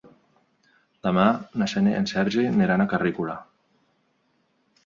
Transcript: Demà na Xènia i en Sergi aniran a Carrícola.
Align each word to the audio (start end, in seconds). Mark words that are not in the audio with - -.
Demà 1.07 1.25
na 1.63 1.69
Xènia 1.73 1.93
i 1.97 1.99
en 2.05 2.09
Sergi 2.13 2.47
aniran 2.53 2.85
a 2.87 2.89
Carrícola. 2.95 3.37